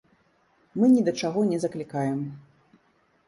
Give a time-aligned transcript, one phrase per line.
[0.77, 2.19] Мы ні да чаго не заклікаем.